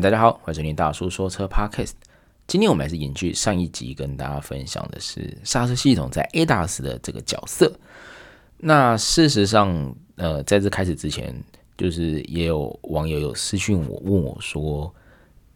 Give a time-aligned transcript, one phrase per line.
[0.00, 1.92] 大家好，欢迎收听大叔说车 Podcast。
[2.46, 7.72] 今天我们还是延续上一集跟大家分享的是刹车系统在 ADAS 的这个角色。
[8.58, 11.34] 那事实上，呃，在这开始之前，
[11.78, 14.94] 就是也有网友有私讯我问我说：“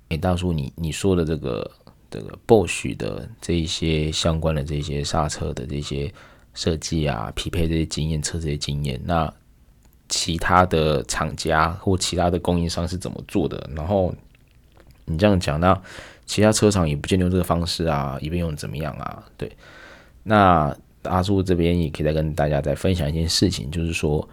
[0.09, 1.71] 哎，大叔，你你说的这个
[2.11, 6.11] 这个 Bosch 的这一些相关的这些刹车的这些
[6.55, 9.31] 设计啊，匹配这些经验，车这些经验，那
[10.09, 13.69] 其他的厂家或其他的供应商是怎么做的？
[13.77, 14.15] 然后。”
[15.11, 15.81] 你这样讲，那
[16.25, 19.25] 其他车厂也不见得用这个方式啊，一边用怎么样啊？
[19.37, 19.51] 对，
[20.23, 24.29] 那阿叔这边也可以再跟大家再分享一件事情，就是说，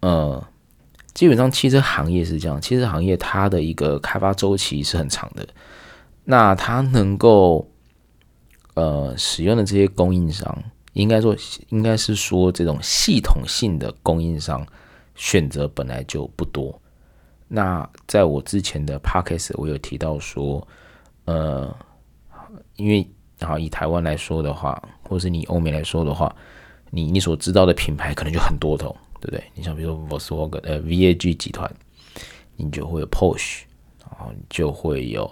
[0.00, 0.42] 呃，
[1.12, 5.46] 基本上汽车行业是这样，汽车行业它的一个开发周期是很长的，
[6.24, 7.68] 那它能够
[8.74, 10.56] 呃使用的这些供应商，
[10.94, 11.36] 应该说
[11.68, 14.66] 应该是说这种系统性的供应商
[15.14, 16.81] 选择本来就不多。
[17.54, 20.66] 那在我之前的 podcast 我有提到说，
[21.26, 21.70] 呃，
[22.76, 23.06] 因为
[23.38, 26.34] 然后以台湾来说的话，或是你欧美来说的话，
[26.88, 29.44] 你你所知道的品牌可能就很多头，对不对？
[29.54, 31.70] 你像比如说 Volkswagen 呃 VAG 集团，
[32.56, 33.64] 你就会有 Porsche，
[34.00, 35.30] 然后你就会有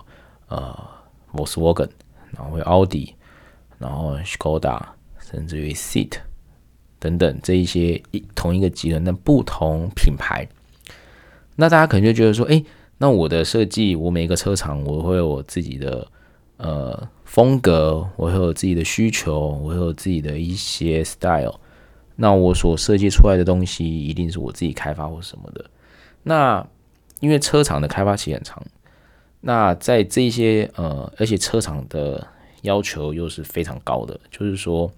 [0.49, 0.79] 呃
[1.33, 1.89] Volkswagen，
[2.33, 3.15] 然后会奥迪，
[3.79, 4.79] 然后 Skoda，
[5.19, 6.19] 甚至于 Seat
[6.99, 10.47] 等等这一些一同一个集团但不同品牌。
[11.57, 12.63] 那大家可能就觉得说，哎，
[12.99, 16.07] 那我的设计，我每一个车厂，我会有我自己的
[16.57, 21.61] 呃风格，我会有自己的需求，我会有自己的一些 style。
[22.17, 25.65] 那我所设计出来的东西，一定是我自己开发或什么的。
[26.23, 26.67] 那
[27.21, 28.63] 因为车厂的开发期很长，
[29.41, 32.27] 那在这些呃，而且车厂的
[32.63, 34.91] 要求又是非常高的，就是说，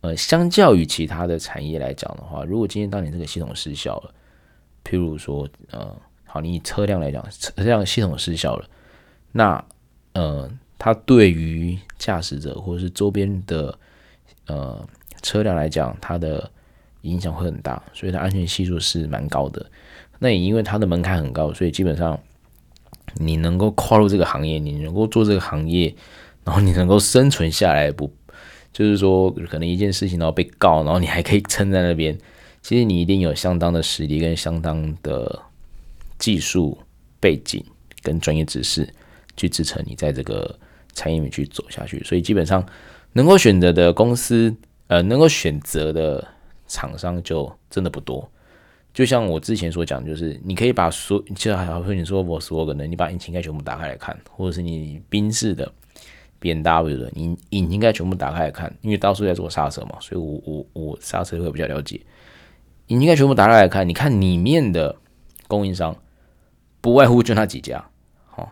[0.00, 4.12] 呃，相较于其他的产业来讲的话，如果今天当你这个系统失效了。
[4.86, 5.92] 譬如说，呃，
[6.24, 8.64] 好，你以车辆来讲，车辆系统失效了，
[9.32, 9.64] 那，
[10.12, 10.48] 呃，
[10.78, 13.76] 它对于驾驶者或者是周边的
[14.46, 14.86] 呃
[15.22, 16.48] 车辆来讲，它的
[17.00, 19.66] 影响会很大，所以它安全系数是蛮高的。
[20.20, 22.16] 那也因为它的门槛很高，所以基本上
[23.16, 25.92] 你能够跨入这个行业，你能够做这个行业，
[26.44, 28.08] 然后你能够生存下来，不
[28.72, 32.16] 就是说可能一件事情然后被告，然后你还可以撑在那边。
[32.66, 35.40] 其实你一定有相当的实力跟相当的
[36.18, 36.76] 技术
[37.20, 37.64] 背景
[38.02, 38.92] 跟专业知识
[39.36, 40.52] 去支撑你在这个
[40.92, 42.66] 产业里面去走下去，所以基本上
[43.12, 44.52] 能够选择的公司，
[44.88, 46.26] 呃，能够选择的
[46.66, 48.28] 厂商就真的不多。
[48.92, 55.72] 就像我之前所讲，就是你可以把所，就好像你说我说可能你把引擎盖全部打开来看，或者是你宾士的、
[56.40, 62.00] BMW 的，你引擎盖全部打开来看，因为到处在做刹车嘛，所以我我我刹车会比较了解。
[62.88, 64.96] 你应该全部打开来看，你看里面的
[65.48, 65.96] 供应商，
[66.80, 67.84] 不外乎就那几家，
[68.36, 68.48] 哦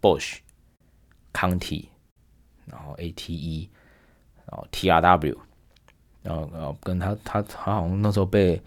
[0.00, 0.38] ，Bosch、
[1.32, 1.88] 康体，
[2.66, 3.68] 然后 ATE，
[4.46, 5.36] 然后 TRW，
[6.22, 8.60] 然后然后跟他他他好像那时候被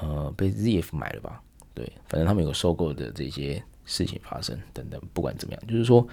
[0.00, 1.42] 呃被 ZF 买了吧？
[1.72, 6.06] 对，反正他们有收购的这些事情发生等等，不管怎么样，就是说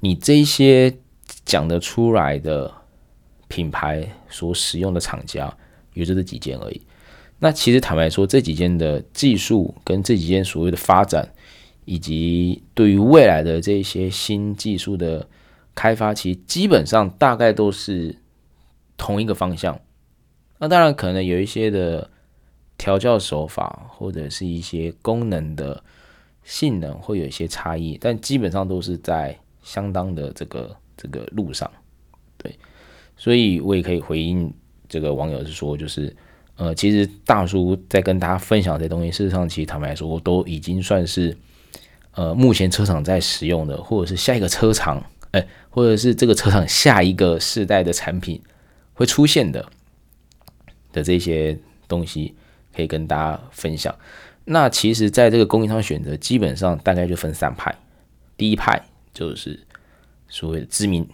[0.00, 0.94] 你这些
[1.44, 2.70] 讲得出来的
[3.48, 5.50] 品牌所使用的厂家，
[5.94, 6.82] 也就这几间而已。
[7.44, 11.30] 那其实坦白说，这几间的技术跟这几间所谓的发展，
[11.84, 15.28] 以及对于未来的这些新技术的
[15.74, 18.16] 开发，其实基本上大概都是
[18.96, 19.78] 同一个方向。
[20.56, 22.10] 那当然可能有一些的
[22.78, 25.84] 调教手法，或者是一些功能的
[26.44, 31.70] 性能会有一些差异，但基本上都是在相当的这个这个路上。
[32.38, 32.58] 对，
[33.18, 34.50] 所以我也可以回应
[34.88, 36.16] 这个网友是说，就是。
[36.56, 41.36] 呃，其实大叔在跟大家分享这些东西，事实上，其实坦白说，我都已经算是
[42.12, 48.40] 呃，目前车厂在使用的，或者是下一个车厂，哎，或者是这个车厂下一个世代的产品
[48.92, 49.68] 会出现的
[50.92, 52.36] 的这些东西，
[52.72, 53.92] 可以跟大家分享。
[54.44, 57.74] 那其实，在这个供应商选择，基本上大概就分三派。
[58.36, 58.80] 第一派
[59.12, 59.58] 就是
[60.28, 61.04] 所谓的知名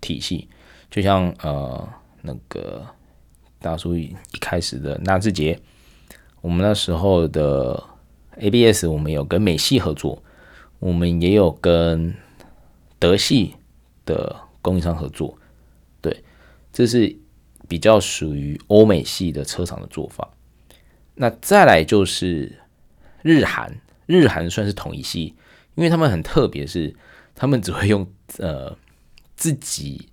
[0.00, 0.48] 体系，
[0.90, 1.88] 就像呃
[2.22, 2.84] 那个。
[3.60, 5.60] 大叔一开始的纳智捷，
[6.40, 7.84] 我们那时候的
[8.36, 10.22] ABS，我们有跟美系合作，
[10.78, 12.14] 我们也有跟
[12.98, 13.54] 德系
[14.06, 15.36] 的供应商合作。
[16.00, 16.24] 对，
[16.72, 17.14] 这是
[17.68, 20.30] 比较属于欧美系的车厂的做法。
[21.16, 22.60] 那再来就是
[23.22, 25.34] 日韩，日韩算是同一系，
[25.74, 26.96] 因为他们很特别，是
[27.34, 28.74] 他们只会用呃
[29.36, 30.08] 自己。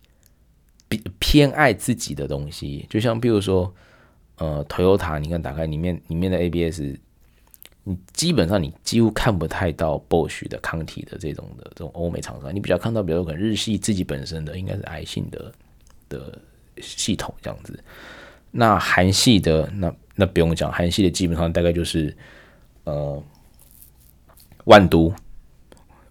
[1.19, 3.73] 偏爱自己的东西，就像比如说，
[4.37, 6.81] 呃，Toyota，你看打开里面里面的 ABS，
[7.83, 15.51] 你基本上你几乎看不太到 Bosch 的康体的这种的这种欧美厂商，你比较看到，比如说可能日系自己本身的应该是爱信的
[16.07, 16.41] 的
[16.79, 17.83] 系统这样子。
[18.51, 22.15] 那韩系的那那不用讲，韩系的基本上大概就是
[22.85, 23.21] 呃
[24.63, 25.13] 万都，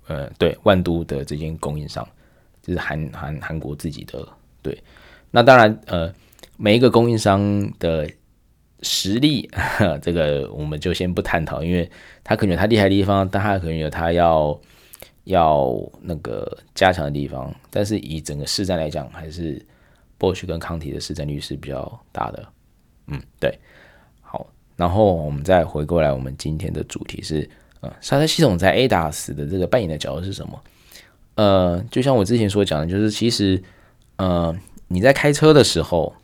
[0.07, 2.07] 呃对万都的这间供应商，
[2.63, 4.29] 就是韩韩韩国自己的
[4.67, 4.83] 对。
[5.31, 6.13] 那当然呃
[6.57, 8.09] 每一个供应商的。
[8.83, 9.49] 实力，
[10.03, 11.91] 这个我们就先不探讨，因为
[12.23, 14.61] 他可能有他厉害的地方，但他可能有他要
[15.25, 17.53] 要那个加强的地方。
[17.71, 19.61] 但是以整个市占来讲，还是
[20.19, 22.47] 博世跟康体的市占率是比较大的。
[23.07, 23.59] 嗯，对。
[24.21, 24.47] 好，
[24.77, 27.49] 然后我们再回过来，我们今天的主题是，
[27.81, 30.63] 呃，刹车系统在 ADAS 的这个扮演的角色是什么？
[31.37, 33.61] 呃，就像我之前所讲的，就是其实，
[34.17, 34.57] 呃，
[34.89, 36.15] 你在开车的时候。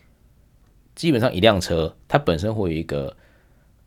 [0.95, 3.17] 基本上一辆车，它本身会有一个，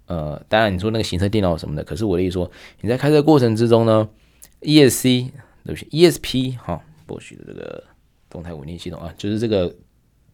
[0.07, 2.49] 呃，当然你说那个行车电脑什么的，可是我的意思说，
[2.81, 4.09] 你在开车过程之中呢
[4.61, 5.29] ，ESC
[5.63, 7.83] 对不起，ESP 哈，Bosch 的这个
[8.27, 9.75] 动态稳定系统啊，就是这个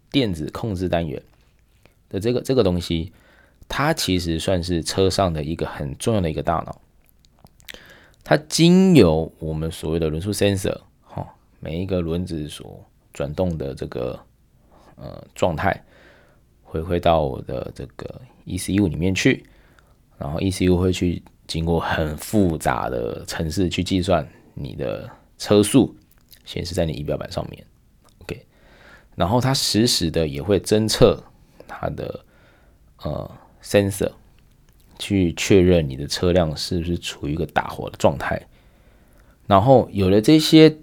[0.09, 1.21] 电子控制单元
[2.07, 3.11] 的这个这个东西，
[3.67, 6.81] 它其实算是车上的一个很重要的一个大脑，
[8.23, 14.19] 它经由我们所谓的轮速 sensor 哈，每一个轮子所转动的这个
[14.95, 15.83] 呃状态。
[16.63, 19.45] 回馈到我的这个 ECU 里面去，
[20.17, 25.93] 然后 ECU 会去经过很复杂的程式去计算你的车速，
[26.45, 27.61] 显示在你仪表板上面。
[28.19, 28.45] OK，
[29.17, 31.21] 然后它实时的也会侦测
[31.67, 32.23] 它的
[33.03, 33.29] 呃
[33.61, 34.13] sensor，
[34.97, 38.41] 去确认你的车辆是不是处于一个打火的状态。
[39.45, 40.77] 然后有了这些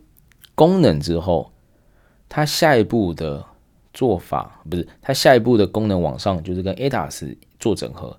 [0.54, 1.50] 功能之后，
[2.28, 3.44] 它下一步的。
[3.94, 8.16] 做法不是，它下一步的功能往上就是跟 ADAS 做整合，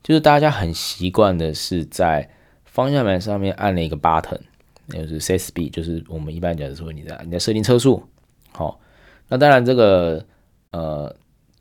[0.00, 2.30] 就是大家很习惯的是在
[2.64, 4.38] 方向盘上面按了一个 button，
[4.86, 8.04] 那就是 CSP，就是我们一般讲的说你在你在设定车速。
[8.52, 8.78] 好，
[9.26, 10.24] 那当然这个
[10.70, 11.12] 呃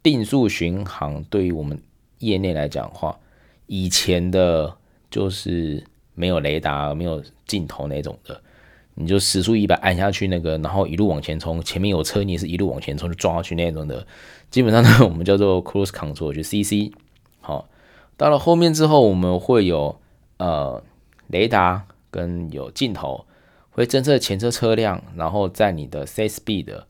[0.03, 1.81] 定速巡航对于我们
[2.19, 3.18] 业内来讲的话，
[3.65, 4.75] 以前的
[5.09, 5.83] 就是
[6.13, 8.39] 没有雷达、没有镜头那种的。
[8.97, 14.07] 你就时速一百按下去那个，然后一路往前冲，前面有车你也是一路往前冲就撞下去那种的，
[14.50, 16.94] 基本上呢 我们叫做 cruise control 就 CC。
[17.42, 17.68] 好，
[18.15, 20.00] 到了后面之后我们会有
[20.38, 20.81] 呃
[21.27, 23.25] 雷达跟有镜头，
[23.71, 26.88] 会侦测前车车辆，然后在你的 set speed 的，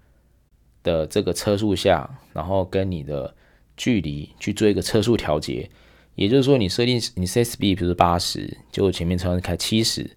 [0.84, 3.34] 的这个车速下，然后跟你的
[3.76, 5.70] 距离去做一个车速调节。
[6.14, 10.16] 也就是说你设定你 set speed 比如八十，结果前面车开七十。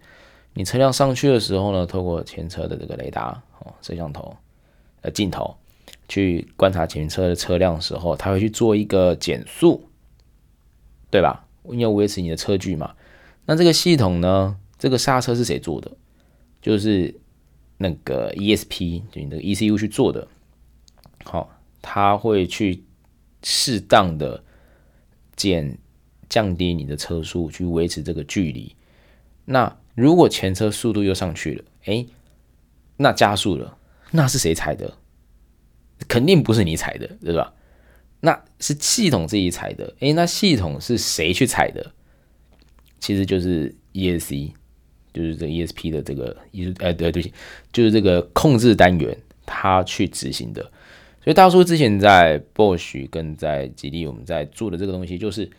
[0.54, 4.36] 你车辆上去的时候呢，透过前车的这个雷达哦，摄像头
[5.02, 5.56] 呃镜头
[6.08, 9.88] 去观察前车的车辆的时候，它会去做一个减速，
[11.10, 11.46] 对吧？
[11.70, 12.94] 因为维持你的车距嘛。
[13.46, 15.90] 那这个系统呢，这个刹车是谁做的？
[16.60, 17.14] 就是
[17.76, 20.26] 那个 ESP，就你的 ECU 去做的。
[21.24, 21.50] 好，
[21.80, 22.82] 它会去
[23.42, 24.42] 适当的
[25.36, 25.78] 减
[26.28, 28.74] 降低你的车速，去维持这个距离。
[29.44, 32.06] 那如果前车速度又上去了，哎，
[32.98, 33.76] 那加速了，
[34.12, 34.96] 那是谁踩的？
[36.06, 37.52] 肯定不是你踩的，对吧？
[38.20, 41.90] 那是系统自己踩的，哎，那系统是谁去踩的？
[43.00, 44.52] 其实就是 ESC，
[45.12, 46.36] 就是这 ESP 的这个，
[46.78, 47.32] 哎，对对，
[47.72, 50.62] 就是这个控制单元，它去执行的。
[51.24, 55.50] 所以大叔之前在 Bosch 跟在吉利，我们在做的这个东西就是。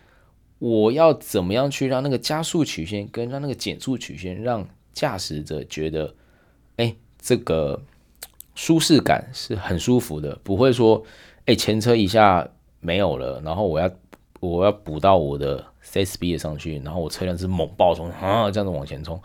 [0.59, 6.13] 我要怎么样去让那个加速曲线跟让那个减速曲线，让驾驶者觉得，
[6.75, 7.81] 哎，这个
[8.55, 11.01] 舒适感是很舒服的，不会说，
[11.45, 12.45] 哎，前车一下
[12.81, 13.89] 没有了，然后我要
[14.41, 19.17] 我要补到我的 set speed 上去，然后我车辆是猛爆冲啊，这样子往前冲，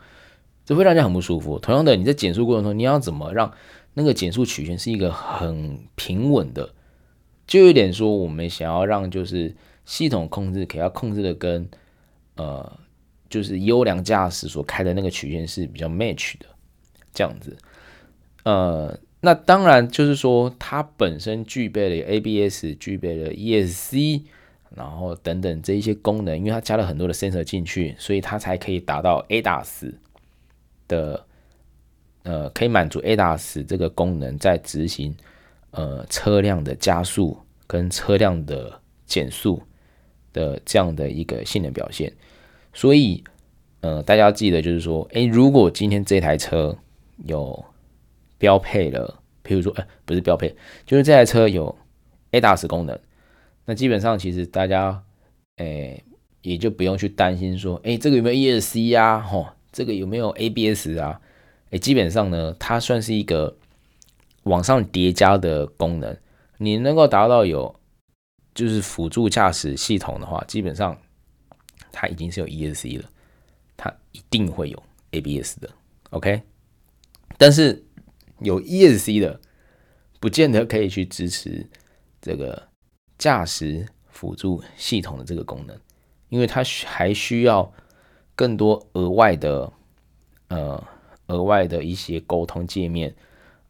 [0.65, 1.59] 这会让人家很不舒服。
[1.59, 3.53] 同样的，你在减速过程中，你要怎么让
[3.95, 6.71] 那个减速曲线是一个很平稳的，
[7.45, 9.57] 就有点说我们想要让就是。
[9.85, 11.69] 系统控制可以要控制的跟
[12.37, 12.81] 呃，
[13.31, 16.47] 就是优良驾驶所开的那个曲线是比较 match 的
[17.13, 17.57] 这样子。
[18.45, 24.23] 呃，那当然就是说它本身具备了 ABS，具备了 ESC，
[24.75, 29.95] 然后等等这一些功能，因为它加了很多的 sensor 进去，所以它才可以达到 ADAS
[30.89, 31.25] 的
[32.25, 35.15] 呃，可以满足 ADAS 这个功能在执行
[35.71, 39.63] 呃车辆的加速跟车辆的减速。
[40.35, 42.13] 的这样的一个性能表现，
[42.75, 43.25] 所以，
[43.81, 46.77] 呃，大家要记得就是说，诶，如果今天这台车
[47.25, 47.65] 有
[48.37, 51.75] 标配了，譬如说，诶，不是标配，就是这台车有
[52.33, 52.99] ADAS 功能，
[53.65, 55.03] 那基本上其实大家，
[55.57, 56.03] 诶，
[56.43, 59.21] 也就不用去担心说，哎，这个有没有 ESC 呀？
[59.21, 61.21] 吼，这个有没有 ABS 啊？
[61.71, 63.57] 哎，基本上呢，它算是一个
[64.43, 66.17] 往上叠加的功能。
[66.59, 67.75] 你能够达到有
[68.55, 70.97] 就是辅助驾驶系统的话，基本上
[71.91, 73.11] 它已经是有 ESC 了，
[73.77, 75.69] 它一定会有 ABS 的。
[76.11, 76.43] OK，
[77.37, 77.85] 但是
[78.39, 79.41] 有 ESC 的，
[80.21, 81.69] 不见得可以去支持
[82.21, 82.69] 这个
[83.19, 85.79] 驾驶辅助系统的这个功能，
[86.29, 87.73] 因为它还需要
[88.35, 89.73] 更多额外的
[90.49, 90.83] 呃。
[91.29, 93.17] 额外的一些沟通界面，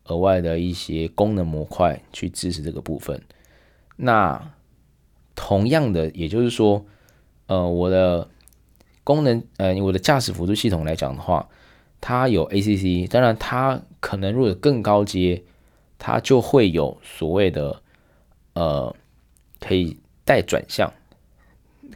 [0.06, 3.22] 额外的一些功能模块去支持这个部分。
[3.94, 4.53] 那
[5.34, 6.84] 同样的，也就是说，
[7.46, 8.28] 呃，我的
[9.02, 11.48] 功能，呃，我的驾驶辅助系统来讲的话，
[12.00, 15.42] 它有 ACC，当然它可能如果更高阶，
[15.98, 17.82] 它就会有所谓的，
[18.54, 18.94] 呃，
[19.60, 20.92] 可以带转向，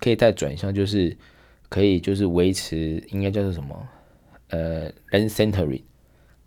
[0.01, 1.17] 可以带转向，就是
[1.69, 3.89] 可以就是维持，应该叫做什么？
[4.49, 5.83] 呃，lane centering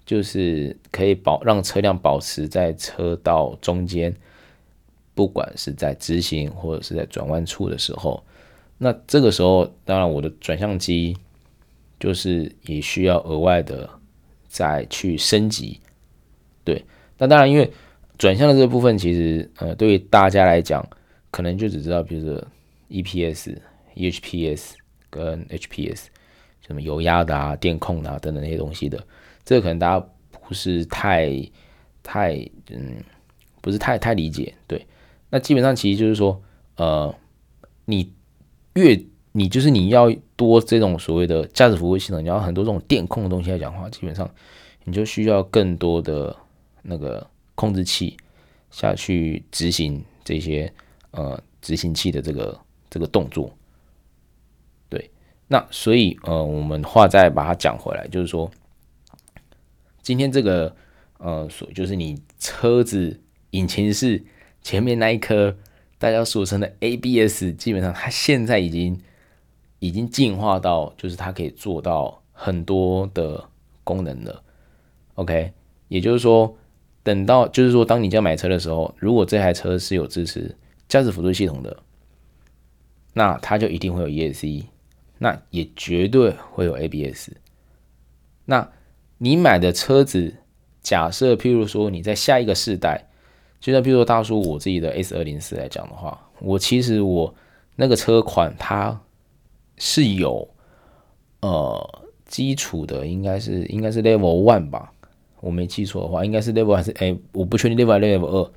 [0.03, 4.15] 就是可以保让车辆保持在车道中间，
[5.13, 8.24] 不管是在直行或者是在转弯处的时候，
[8.77, 11.15] 那这个时候当然我的转向机
[12.00, 13.89] 就是也需要额外的
[14.48, 15.80] 再去升级。
[16.63, 16.84] 对，
[17.18, 17.72] 那当然因为
[18.18, 20.88] 转向的这个部分其实呃对于大家来讲，
[21.30, 22.48] 可能就只知道比如说
[22.89, 23.58] EPS、
[23.96, 24.74] EHPS
[25.10, 26.06] 跟 HPS。
[26.68, 29.03] 什么油压的啊、电控的啊等等那些东西的，
[29.44, 30.08] 这个可能大家
[30.48, 31.27] 不是太
[32.01, 32.36] 太
[32.70, 33.03] 嗯，
[33.62, 34.53] 不是太太理解。
[34.68, 34.86] 对，
[35.31, 36.39] 那基本上其实就是说，
[36.75, 37.15] 呃，
[37.85, 38.13] 你
[38.75, 44.29] 越你就是你要多这种所谓的驾驶服务系统，你要很多这种电控的东西来讲话，基本上
[44.83, 46.35] 你就需要更多的
[46.83, 48.17] 那个控制器
[48.69, 50.71] 下去执行这些
[51.11, 52.59] 呃执行器的这个
[52.89, 53.51] 这个动作。
[54.89, 55.09] 对
[55.47, 58.51] 那所以，呃，我们话再把它讲回来，就是说，
[60.01, 60.75] 今天这个，
[61.19, 63.21] 呃，所就是你车子
[63.51, 64.21] 引擎是
[64.62, 65.56] 前面那一颗
[65.98, 69.00] 大家俗称的 ABS，基本上它现在已经
[69.80, 73.50] 已经进化到，就是它可以做到很多的
[73.84, 74.44] 功能了。
[75.15, 75.53] OK，
[75.88, 76.58] 也就是说，
[77.03, 80.56] 等到就是说，当你在买车的时候，如果这台车是有支持
[80.88, 81.77] 驾驶辅助系统的，
[83.13, 84.65] 那它就一定会有 ESC。
[85.24, 87.30] 那也绝对会有 ABS。
[88.46, 88.72] 那
[89.20, 90.38] 你买的车子，
[90.82, 93.08] 假设譬如说你在下一个世代，
[93.62, 97.34] 就像譬如说大叔我自己的 S 二零四来讲的话，我其实我
[97.75, 99.00] 那个车款它
[99.77, 100.50] 是有
[101.41, 104.91] 呃基础的，应该是应该是 Level One 吧，
[105.39, 108.51] 我没记错的话，应该是 Level 还是哎，我不确定 Level 还是 Level 二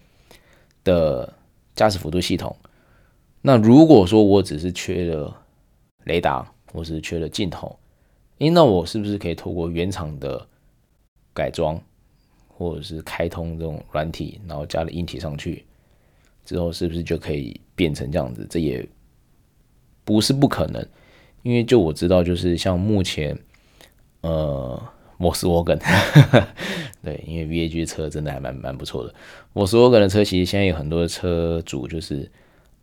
[0.83, 1.33] 的
[1.77, 2.57] 驾驶辅助系统。
[3.43, 5.37] 那如果说我只是缺了
[6.05, 7.79] 雷达，我只是缺了镜头，
[8.39, 10.47] 诶，那我是不是可以透过原厂的
[11.35, 11.79] 改装，
[12.57, 15.65] 或者是开通这种软体，然后加了硬体上去，
[16.45, 18.47] 之后是不是就可以变成这样子？
[18.49, 18.87] 这也
[20.05, 20.87] 不是不可能，
[21.43, 23.37] 因为就我知道，就是像目前，
[24.21, 24.83] 呃，
[25.19, 25.79] 摩斯沃根，
[27.03, 29.15] 对，因为 VAG 车真的还蛮蛮不错的。
[29.53, 32.31] 摩斯沃根的车其实现在有很多的车主就是，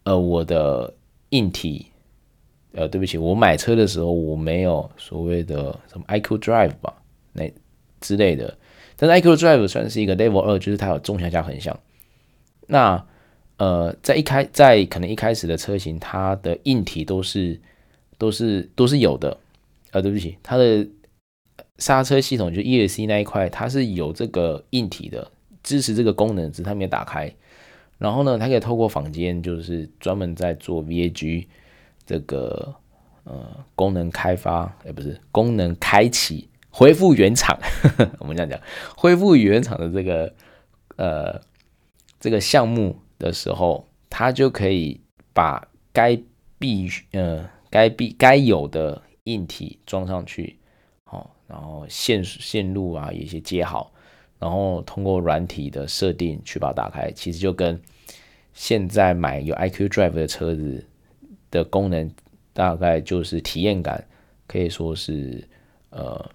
[0.03, 0.93] 呃，我的
[1.29, 1.87] 硬体。
[2.73, 6.93] 呃，对不起，我买车的时候我没有所谓的什么 iQ Drive 吧，
[7.33, 7.51] 那
[7.99, 8.57] 之类的。
[9.01, 11.79] 但是 iQ Drive 算是一个 Level 二，就是它有纵向加横向。
[12.67, 13.03] 那
[13.57, 17.59] 呃，在一开在可能一开始的车型，它的硬体都是
[18.19, 19.35] 都是都是有的。
[19.89, 20.87] 呃，对不起，它的
[21.79, 25.31] 刹车系统就 ESC 那一块，它是有这个硬体的，
[25.63, 27.33] 支持这个功能，只是它没有打开。
[27.97, 31.47] 然后呢，它可以透过坊间，就是专门在做 VAG。
[32.03, 32.75] 这个
[33.23, 37.59] 呃功能开发，哎，不是功能开启，恢复原厂，
[38.19, 38.59] 我们这样讲，
[38.95, 40.33] 恢复原厂的这个
[40.95, 41.41] 呃
[42.19, 44.99] 这个项目的时候，它就可以
[45.33, 46.17] 把该
[46.57, 50.57] 必呃该必该有的硬体装上去，
[51.05, 53.91] 好，然后线线路啊有一些接好，
[54.39, 57.79] 然后通过软体的设定去把它打开，其实就跟
[58.53, 60.87] 现在买有 iQ Drive 的车子。
[61.51, 62.09] 的功能
[62.53, 64.07] 大概就是体验感，
[64.47, 65.45] 可以说是
[65.89, 66.31] 呃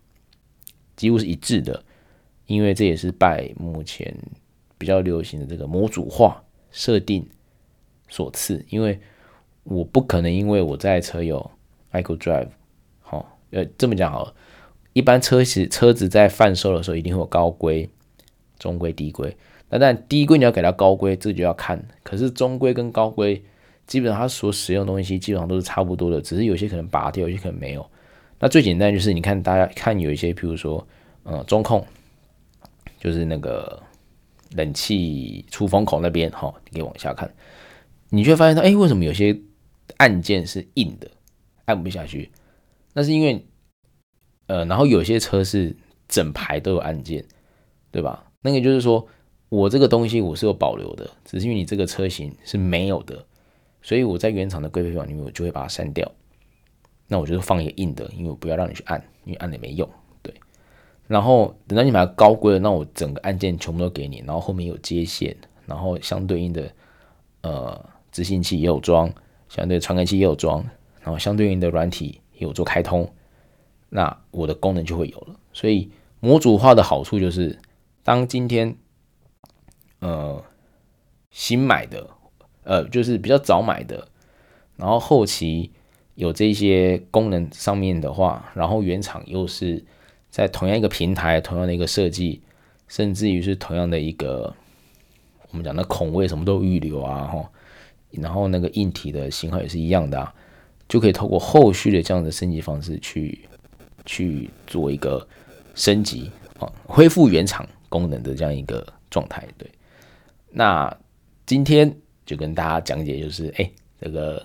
[0.97, 1.83] 几乎是一致的，
[2.47, 4.17] 因为这也是拜目前
[4.79, 7.26] 比较流行的这个模组化设定
[8.09, 8.65] 所赐。
[8.69, 8.99] 因为
[9.65, 11.50] 我不可能因为我在车有
[11.93, 12.49] iQ Drive，
[13.00, 14.35] 好，呃这么讲好了，
[14.93, 17.88] 一般车子车子在贩售的时候一定会有高规、
[18.59, 19.37] 中规、低规。
[19.69, 21.87] 那但低规你要给它高规，这就要看。
[22.03, 23.43] 可是中规跟高规。
[23.87, 27.88] 基本上它所使用的东西基本上都是差不多的，只是有些可能拔掉，有些可能没有。
[28.38, 30.87] 那最简单就是你看大家看有一些，譬如说，
[31.23, 31.85] 呃，中控，
[33.00, 33.83] 就是那个
[34.50, 37.33] 冷气出风口那边，哈，你可以往下看，
[38.11, 39.38] 你就会发现到，哎，为什么有些
[39.97, 41.11] 按键是硬的，
[41.64, 42.31] 按不下去？
[42.93, 43.47] 那是因为，
[44.49, 45.75] 呃，然后有些车是
[46.07, 47.25] 整排都有按键，
[47.90, 48.31] 对吧？
[48.43, 49.07] 那个就是说
[49.49, 53.25] 我这个东西我是有保留的，只是因为你这个车型是没有的，
[53.81, 56.11] 所以我在原厂的规费表里面我就会把它删掉。
[57.08, 59.88] 那我就放一个硬的，因为我不要让你去按，因为按了也没用，
[60.22, 60.34] 对。
[61.06, 65.36] 然后等到你买高规的，那我整个按键全部都给你，然后后面有接线，
[65.66, 66.68] 然后相对应的
[67.42, 69.08] 呃执行器也有装，
[69.48, 70.64] 相对传感器也有装，
[71.00, 73.08] 然后相对应的软体也有做开通，
[73.88, 75.36] 那我的功能就会有了。
[75.52, 77.56] 所以模组化的好处就是，
[78.02, 78.76] 当今天
[80.00, 80.42] 呃
[81.30, 82.10] 新买的，
[82.64, 84.08] 呃就是比较早买的，
[84.76, 85.70] 然后后期。
[86.16, 89.85] 有这些功能上面的话，然后原厂又是
[90.30, 92.40] 在同样一个平台、同样的一个设计，
[92.88, 94.54] 甚至于是同样的一个
[95.50, 97.50] 我们讲的孔位什么都预留啊，哈，
[98.12, 100.32] 然后那个硬体的型号也是一样的，
[100.88, 103.46] 就可以透过后续的这样的升级方式去
[104.06, 105.28] 去做一个
[105.75, 109.46] 升级啊，恢复原厂功能的这样一个状态。
[109.58, 109.70] 对，
[110.50, 110.96] 那
[111.44, 111.94] 今天
[112.25, 113.70] 就跟大家讲解，就是哎，
[114.00, 114.42] 这个。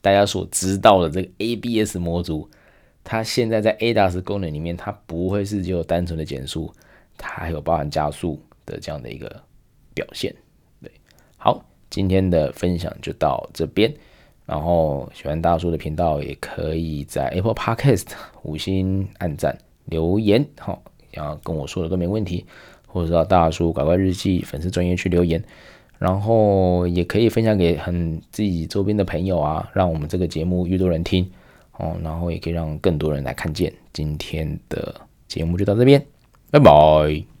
[0.00, 2.48] 大家所知道的这个 ABS 模组，
[3.02, 6.72] 它现在在 ADAS 功能里面，它不会是只有单纯的减速，
[7.16, 9.28] 它还有包含加速的这样的一个
[9.94, 10.34] 表现。
[10.80, 10.90] 对，
[11.36, 13.92] 好，今天的分享就到这边。
[14.46, 18.06] 然后喜欢大叔的频道，也可以在 Apple Podcast
[18.44, 22.46] 五星按赞留言，好，想要跟我说的都没问题，
[22.86, 25.44] 或者到大叔怪怪日记粉丝专页去留言。
[25.98, 31.28] 然后也可以分享给很自己周边的朋友啊，让我们这个节目越多人听
[31.76, 33.72] 哦，然后也可以让更多人来看见。
[33.92, 34.94] 今天的
[35.26, 36.04] 节目就到这边，
[36.50, 37.37] 拜拜。